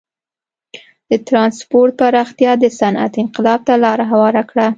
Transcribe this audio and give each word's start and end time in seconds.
د 1.09 1.11
ټرانسپورت 1.27 1.93
پراختیا 1.99 2.51
د 2.59 2.65
صنعت 2.79 3.13
انقلاب 3.23 3.59
ته 3.67 3.73
لار 3.83 3.99
هواره 4.11 4.43
کړه. 4.49 4.65